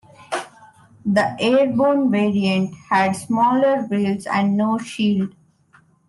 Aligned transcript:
The 1.05 1.35
airborne 1.39 2.09
variant 2.09 2.73
had 2.89 3.11
smaller 3.15 3.83
wheels 3.85 4.25
and 4.25 4.57
no 4.57 4.79
shield. 4.79 5.35